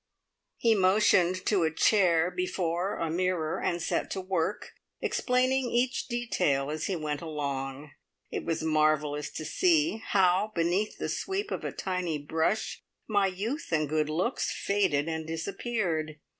[0.57, 6.71] He motioned to a chair before a mirror, and set to work, explaining each detail
[6.71, 7.91] as he went along.
[8.31, 13.67] It was marvellous to see how beneath the sweep of a tiny brush my youth
[13.71, 16.15] and good looks faded and disappeared!